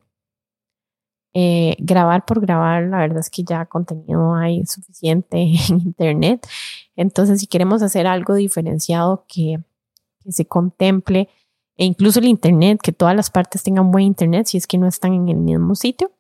eh, 1.36 1.76
grabar 1.80 2.26
por 2.26 2.42
grabar, 2.42 2.84
la 2.84 3.00
verdad 3.00 3.20
es 3.20 3.32
que 3.32 3.44
ya 3.44 3.66
contenido 3.66 4.36
hay 4.36 4.66
suficiente 4.66 5.38
en 5.70 5.82
Internet. 5.82 6.48
Entonces, 6.96 7.40
si 7.40 7.48
queremos 7.48 7.82
hacer 7.82 8.06
algo 8.06 8.36
diferenciado 8.36 9.26
que, 9.28 9.60
se 10.30 10.46
contemple, 10.46 11.28
e 11.76 11.86
incluso 11.86 12.20
el 12.20 12.28
Internet, 12.28 12.80
que 12.82 12.94
todas 12.94 13.16
las 13.16 13.30
partes 13.30 13.64
tengan 13.64 13.92
buen 13.92 14.06
Internet, 14.06 14.48
si 14.48 14.58
es 14.58 14.68
que 14.68 14.78
no 14.78 14.88
están 14.88 15.14
en 15.14 15.28
el 15.28 15.38
mismo 15.38 15.76
sitio. 15.76 16.12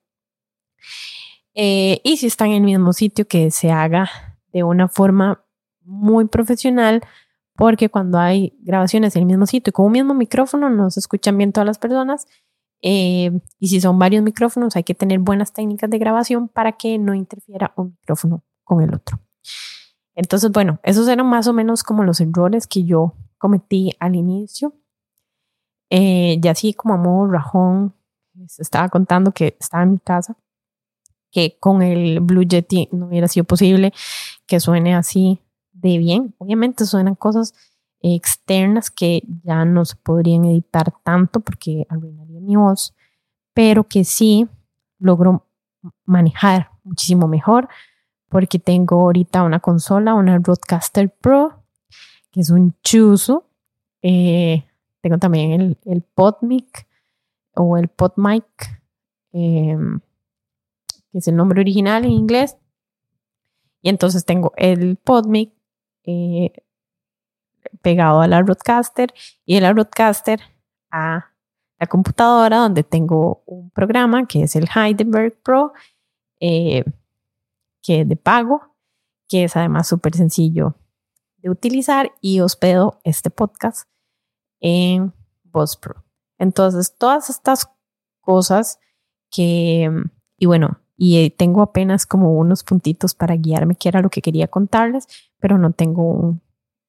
Eh, 1.53 2.01
y 2.03 2.17
si 2.17 2.25
están 2.25 2.49
en 2.49 2.55
el 2.55 2.63
mismo 2.63 2.91
sitio, 2.91 3.27
que 3.27 3.51
se 3.51 3.71
haga 3.71 4.09
de 4.51 4.63
una 4.63 4.87
forma 4.87 5.45
muy 5.83 6.25
profesional, 6.25 7.01
porque 7.55 7.89
cuando 7.89 8.17
hay 8.17 8.57
grabaciones 8.61 9.15
en 9.15 9.21
el 9.21 9.25
mismo 9.27 9.45
sitio 9.45 9.69
y 9.69 9.73
con 9.73 9.85
un 9.85 9.91
mismo 9.91 10.13
micrófono 10.15 10.69
no 10.69 10.89
se 10.89 10.99
escuchan 10.99 11.37
bien 11.37 11.53
todas 11.53 11.67
las 11.67 11.77
personas 11.77 12.25
Eh, 12.85 13.31
y 13.59 13.69
si 13.69 13.79
son 13.79 13.97
varios 13.97 14.21
micrófonos, 14.23 14.75
hay 14.75 14.83
que 14.83 14.93
tener 14.93 15.19
buenas 15.19 15.53
técnicas 15.53 15.89
de 15.89 15.97
grabación 15.97 16.49
para 16.49 16.73
que 16.73 16.99
no 16.99 17.15
interfiera 17.15 17.73
un 17.77 17.97
micrófono 17.99 18.43
con 18.65 18.83
el 18.83 18.93
otro. 18.93 19.19
Entonces, 20.15 20.51
bueno, 20.51 20.79
esos 20.83 21.07
eran 21.07 21.25
más 21.25 21.47
o 21.47 21.53
menos 21.53 21.81
como 21.81 22.03
los 22.03 22.19
errores 22.19 22.67
que 22.67 22.83
yo 22.83 23.15
cometí 23.37 23.93
al 23.99 24.15
inicio. 24.15 24.73
Eh, 25.89 26.39
y 26.43 26.47
así 26.49 26.73
como 26.73 26.93
a 26.95 26.97
modo 26.97 27.31
rajón, 27.31 27.95
les 28.33 28.59
estaba 28.59 28.89
contando 28.89 29.31
que 29.31 29.55
estaba 29.59 29.83
en 29.83 29.91
mi 29.91 29.99
casa, 29.99 30.35
que 31.31 31.57
con 31.59 31.81
el 31.81 32.19
Blue 32.19 32.43
Yeti 32.43 32.89
no 32.91 33.07
hubiera 33.07 33.29
sido 33.29 33.45
posible 33.45 33.93
que 34.45 34.59
suene 34.59 34.93
así 34.93 35.39
de 35.71 35.97
bien. 35.97 36.35
Obviamente 36.37 36.85
suenan 36.85 37.15
cosas 37.15 37.53
externas 38.03 38.91
que 38.91 39.23
ya 39.43 39.63
no 39.65 39.85
se 39.85 39.95
podrían 39.95 40.45
editar 40.45 40.93
tanto 41.03 41.39
porque 41.39 41.87
arruinaría 41.89 42.41
mi 42.41 42.57
voz, 42.57 42.93
pero 43.53 43.85
que 43.85 44.03
sí 44.03 44.47
logro 44.99 45.47
manejar 46.05 46.69
muchísimo 46.83 47.27
mejor 47.27 47.69
porque 48.33 48.59
tengo 48.59 49.01
ahorita 49.01 49.43
una 49.43 49.59
consola, 49.59 50.15
una 50.15 50.39
Roadcaster 50.39 51.09
Pro, 51.09 51.63
que 52.31 52.41
es 52.41 52.49
un 52.49 52.75
chuzo. 52.81 53.45
Eh, 54.01 54.65
tengo 55.01 55.19
también 55.19 55.77
el, 55.85 56.01
PodMic 56.01 56.87
o 57.53 57.77
el 57.77 57.89
PodMic, 57.89 58.43
eh, 59.33 59.77
que 61.11 61.17
es 61.19 61.27
el 61.27 61.35
nombre 61.35 61.61
original 61.61 62.05
en 62.05 62.11
inglés. 62.11 62.57
Y 63.83 63.89
entonces 63.89 64.25
tengo 64.25 64.51
el 64.57 64.95
PodMic 64.97 65.53
eh, 66.05 66.53
pegado 67.81 68.21
a 68.21 68.27
la 68.27 68.41
Roadcaster 68.41 69.13
y 69.45 69.57
el 69.57 69.75
Roadcaster 69.75 70.39
a 70.91 71.31
la 71.79 71.87
computadora 71.87 72.57
donde 72.57 72.83
tengo 72.83 73.43
un 73.45 73.69
programa 73.71 74.25
que 74.25 74.43
es 74.43 74.55
el 74.55 74.67
Heidelberg 74.73 75.41
Pro, 75.41 75.73
eh, 76.39 76.83
que 77.81 78.01
es 78.01 78.07
de 78.09 78.15
pago, 78.15 78.75
que 79.27 79.45
es 79.45 79.55
además 79.55 79.87
súper 79.87 80.15
sencillo 80.15 80.75
de 81.37 81.49
utilizar 81.49 82.13
y 82.21 82.39
hospedo 82.39 83.01
este 83.03 83.29
podcast 83.29 83.89
en 84.61 85.13
Voz 85.43 85.75
Pro. 85.75 86.05
Entonces, 86.37 86.95
todas 86.97 87.29
estas 87.29 87.69
cosas 88.21 88.79
que, 89.29 89.91
y 90.37 90.45
bueno, 90.45 90.79
y 90.95 91.31
tengo 91.31 91.61
apenas 91.61 92.05
como 92.05 92.33
unos 92.37 92.63
puntitos 92.63 93.13
para 93.13 93.35
guiarme, 93.35 93.75
que 93.75 93.89
era 93.89 94.01
lo 94.01 94.09
que 94.09 94.21
quería 94.21 94.47
contarles, 94.47 95.07
pero 95.39 95.57
no 95.57 95.71
tengo 95.71 96.09
un, 96.09 96.41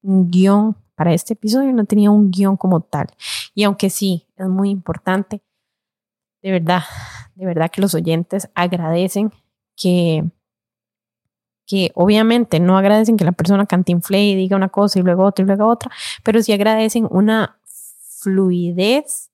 un 0.04 0.30
guion 0.30 0.76
para 0.94 1.12
este 1.12 1.32
episodio, 1.32 1.73
no 1.73 1.84
tenía 1.84 2.11
un 2.11 2.30
guion 2.30 2.56
como 2.56 2.80
tal. 2.80 3.08
Y 3.54 3.64
aunque 3.64 3.90
sí, 3.90 4.28
es 4.37 4.46
muy 4.46 4.70
importante, 4.70 5.42
de 6.42 6.52
verdad, 6.52 6.82
de 7.34 7.46
verdad 7.46 7.70
que 7.70 7.80
los 7.80 7.94
oyentes 7.94 8.49
agradecen 8.54 9.32
que, 9.76 10.25
que 11.66 11.90
obviamente 11.94 12.61
no 12.61 12.76
agradecen 12.76 13.16
que 13.16 13.25
la 13.25 13.32
persona 13.32 13.66
cantinfle 13.66 14.23
y 14.23 14.37
diga 14.37 14.56
una 14.56 14.68
cosa 14.68 14.99
y 14.99 15.02
luego 15.02 15.25
otra 15.25 15.42
y 15.42 15.46
luego 15.46 15.66
otra, 15.66 15.90
pero 16.23 16.42
sí 16.42 16.52
agradecen 16.52 17.08
una 17.11 17.58
fluidez 18.20 19.30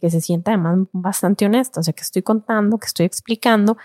que 0.00 0.10
se 0.10 0.20
sienta 0.20 0.52
además 0.52 0.88
bastante 0.92 1.46
honesta, 1.46 1.80
o 1.80 1.82
sea, 1.82 1.94
que 1.94 2.02
estoy 2.02 2.22
contando, 2.22 2.78
que 2.78 2.86
estoy 2.86 3.06
explicando 3.06 3.76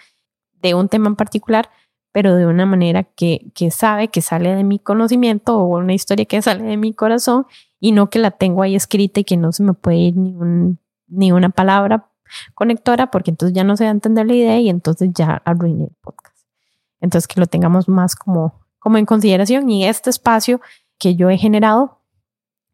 de 0.61 0.73
un 0.73 0.89
tema 0.89 1.07
en 1.07 1.15
particular, 1.15 1.69
pero 2.11 2.35
de 2.35 2.45
una 2.45 2.65
manera 2.65 3.03
que, 3.03 3.51
que 3.53 3.71
sabe 3.71 4.07
que 4.07 4.21
sale 4.21 4.55
de 4.55 4.63
mi 4.63 4.79
conocimiento 4.79 5.57
o 5.57 5.77
una 5.77 5.93
historia 5.93 6.25
que 6.25 6.41
sale 6.41 6.63
de 6.63 6.77
mi 6.77 6.93
corazón 6.93 7.45
y 7.79 7.91
no 7.91 8.09
que 8.09 8.19
la 8.19 8.31
tengo 8.31 8.63
ahí 8.63 8.75
escrita 8.75 9.19
y 9.19 9.23
que 9.23 9.37
no 9.37 9.51
se 9.51 9.63
me 9.63 9.73
puede 9.73 9.97
ir 9.97 10.17
ni, 10.17 10.33
un, 10.35 10.79
ni 11.07 11.31
una 11.31 11.49
palabra 11.49 12.09
conectora 12.55 13.11
porque 13.11 13.31
entonces 13.31 13.55
ya 13.55 13.63
no 13.63 13.77
se 13.77 13.85
va 13.85 13.89
a 13.89 13.93
entender 13.93 14.25
la 14.27 14.35
idea 14.35 14.59
y 14.59 14.69
entonces 14.69 15.09
ya 15.13 15.41
arruiné 15.45 15.85
el 15.85 15.95
podcast. 16.01 16.37
Entonces 17.01 17.27
que 17.27 17.39
lo 17.39 17.47
tengamos 17.47 17.87
más 17.87 18.15
como, 18.15 18.59
como 18.79 18.97
en 18.97 19.05
consideración 19.05 19.69
y 19.69 19.85
este 19.85 20.09
espacio 20.09 20.61
que 20.97 21.15
yo 21.15 21.29
he 21.29 21.37
generado 21.37 21.99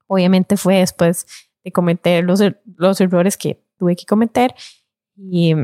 obviamente 0.08 0.58
fue 0.58 0.78
después 0.78 1.26
de 1.64 1.72
cometer 1.72 2.24
los, 2.24 2.42
er, 2.42 2.62
los 2.78 3.02
errores 3.02 3.38
que 3.38 3.62
tuve 3.78 3.96
que 3.96 4.06
cometer 4.06 4.54
y 5.18 5.56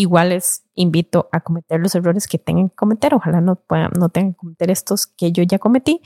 igual 0.00 0.30
les 0.30 0.64
invito 0.74 1.28
a 1.32 1.40
cometer 1.40 1.80
los 1.80 1.94
errores 1.94 2.26
que 2.26 2.38
tengan 2.38 2.68
que 2.68 2.76
cometer. 2.76 3.14
Ojalá 3.14 3.40
no, 3.40 3.56
puedan, 3.56 3.90
no 3.98 4.08
tengan 4.08 4.32
que 4.32 4.38
cometer 4.38 4.70
estos 4.70 5.06
que 5.06 5.32
yo 5.32 5.42
ya 5.42 5.58
cometí, 5.58 6.00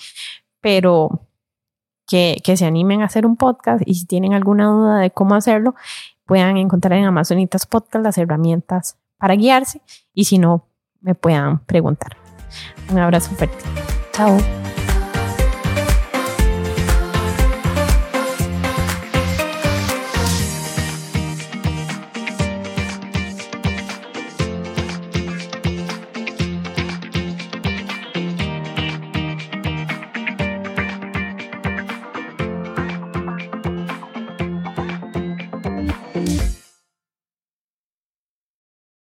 pero 0.60 1.28
que, 2.06 2.40
que, 2.44 2.56
se 2.56 2.66
animen 2.66 3.02
a 3.02 3.06
hacer 3.06 3.26
un 3.26 3.36
podcast 3.36 3.82
y 3.86 3.94
si 3.94 4.06
tienen 4.06 4.34
alguna 4.34 4.66
duda 4.66 4.98
de 4.98 5.10
cómo 5.10 5.34
hacerlo, 5.34 5.74
puedan 6.26 6.56
encontrar 6.56 6.98
en 6.98 7.04
Amazonitas 7.04 7.66
Podcast 7.66 8.04
las 8.04 8.18
herramientas 8.18 8.98
para 9.18 9.34
guiarse 9.34 9.80
y 10.12 10.24
si 10.24 10.38
no, 10.38 10.68
me 11.00 11.14
puedan 11.14 11.64
preguntar. 11.64 12.16
Un 12.90 12.98
abrazo 12.98 13.34
fuerte. 13.34 13.64
Chao. 14.12 14.63